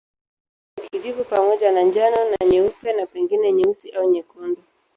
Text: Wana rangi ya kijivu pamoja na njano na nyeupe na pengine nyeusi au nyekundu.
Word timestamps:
Wana 0.77 0.83
rangi 0.83 0.95
ya 0.95 1.01
kijivu 1.01 1.23
pamoja 1.23 1.71
na 1.71 1.81
njano 1.81 2.17
na 2.29 2.45
nyeupe 2.47 2.93
na 2.93 3.05
pengine 3.05 3.51
nyeusi 3.51 3.91
au 3.91 4.11
nyekundu. 4.11 4.63